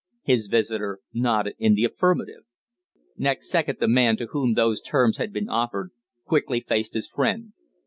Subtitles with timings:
[0.23, 2.41] His visitor nodded in the affirmative.
[3.17, 5.91] Next second the man to whom those terms had been offered
[6.25, 7.53] quickly faced his friend.